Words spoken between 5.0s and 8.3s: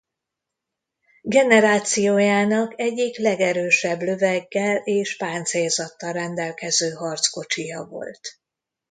páncélzattal rendelkező harckocsija volt.